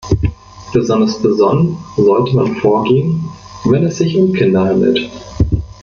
Besonders 0.73 1.19
besonnen 1.21 1.77
sollte 1.95 2.35
man 2.35 2.55
vorgehen, 2.55 3.23
wenn 3.65 3.83
es 3.85 3.99
sich 3.99 4.17
um 4.17 4.33
Kinder 4.33 4.65
handelt. 4.65 5.11